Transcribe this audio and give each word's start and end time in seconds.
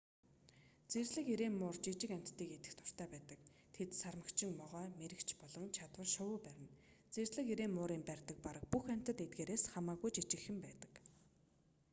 зэрлэг 0.91 1.25
эрээн 1.33 1.55
муур 1.59 1.77
жижиг 1.85 2.11
амьтдыг 2.17 2.49
идэх 2.57 2.73
дуртай 2.79 3.07
байдаг 3.13 3.39
тэд 3.75 3.89
сармагчин 4.01 4.51
могой 4.61 4.87
мэрэгч 4.99 5.29
болон 5.41 5.67
чадвал 5.77 6.09
шувуу 6.15 6.37
барина 6.45 6.73
зэрлэг 7.13 7.47
эрээн 7.53 7.73
муурын 7.77 8.03
барьдаг 8.09 8.37
бараг 8.45 8.63
бүх 8.71 8.85
амьтад 8.95 9.17
эдгээрээс 9.25 9.63
хамаагүй 9.73 10.09
жижигхэн 10.15 10.57
байдаг 10.65 10.91